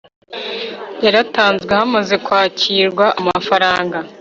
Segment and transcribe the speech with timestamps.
[1.03, 3.97] yaratanzwe hamaze kwakirwa amafaranga.